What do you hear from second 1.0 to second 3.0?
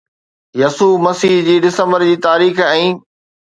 مسيح جي ڊسمبر جي تاريخ ۽